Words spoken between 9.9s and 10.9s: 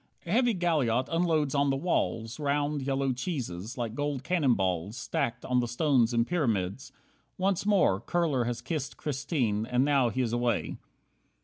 he is away.